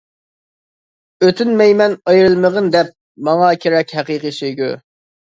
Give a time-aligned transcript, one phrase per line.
[1.25, 2.89] ئۆتۈنمەيمەن ئايرىلمىغىن دەپ،
[3.27, 4.71] ماڭا كېرەك ھەققى سۆيگۈ.